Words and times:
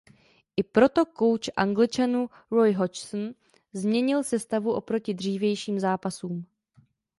I 0.57 0.63
proto 0.63 1.05
kouč 1.05 1.49
Angličanů 1.55 2.29
Roy 2.51 2.73
Hodgson 2.73 3.33
změnil 3.73 4.23
sestavu 4.23 4.73
oproti 4.73 5.13
dřívějším 5.13 5.79
zápasům. 5.79 6.45